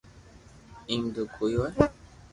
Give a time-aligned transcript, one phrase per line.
[0.89, 1.73] ايم تو ڪوئي ھوئي